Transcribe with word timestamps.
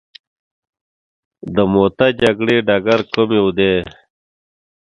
د 1.55 1.57
موته 1.73 2.07
جګړې 2.21 2.57
ډګر 2.67 2.99
کوم 3.13 3.29
یو 3.39 3.47
دی. 3.57 3.73